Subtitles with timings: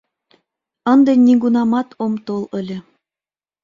[0.91, 2.77] –Ынде нигунамат ом тол ыле....